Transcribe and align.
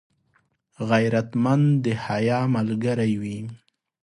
غیرتمند 0.89 1.67
د 1.83 1.85
حیا 2.05 2.39
ملګری 2.55 3.13
وي 3.21 3.39